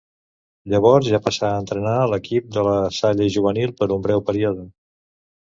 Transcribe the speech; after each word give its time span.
Llavors 0.73 1.09
ja 1.15 1.19
passà 1.27 1.49
a 1.49 1.59
entrenar 1.63 1.93
l'equip 2.13 2.49
de 2.57 2.65
La 2.69 2.73
Salle 3.01 3.29
juvenil 3.37 3.75
per 3.83 3.91
un 3.99 4.03
breu 4.09 4.27
període. 4.33 4.67